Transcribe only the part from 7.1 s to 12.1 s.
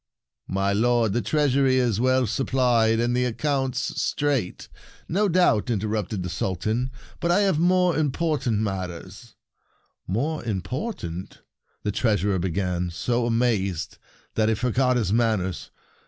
"but I have more im portant matters —""More important —"the